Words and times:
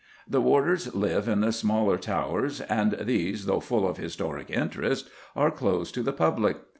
The 0.27 0.41
warders 0.41 0.95
live 0.95 1.27
in 1.27 1.41
the 1.41 1.51
smaller 1.51 1.95
towers, 1.95 2.59
and 2.61 2.93
these, 3.01 3.45
though 3.45 3.59
full 3.59 3.87
of 3.87 3.97
historic 3.97 4.49
interest, 4.49 5.11
are 5.35 5.51
closed 5.51 5.93
to 5.93 6.01
the 6.01 6.11
public. 6.11 6.57